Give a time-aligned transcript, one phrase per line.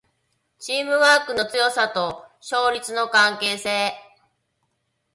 [0.57, 3.93] チームワークの強さと勝率の関係性